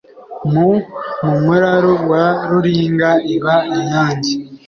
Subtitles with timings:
[1.23, 4.33] mu muraru wa muringa iba inyange